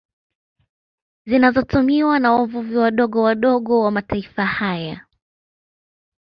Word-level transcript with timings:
Zinazotumiwa 1.25 2.19
na 2.19 2.33
wavuvi 2.33 2.77
wadogo 2.77 3.21
wadogo 3.21 3.79
wa 3.81 3.91
mataifa 3.91 4.45
haya 4.45 5.05